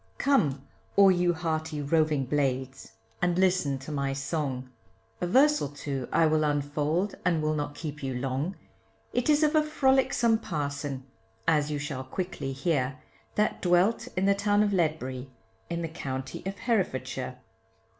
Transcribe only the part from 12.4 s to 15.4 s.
hear, That dwelt in the town of Ledbury,